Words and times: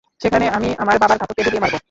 সেখানে 0.21 0.45
আমি 0.49 0.69
আমার 0.77 0.95
বাবার 1.01 1.17
ঘাতককে 1.17 1.43
ডুবিয়ে 1.45 1.63
মারবো। 1.63 1.79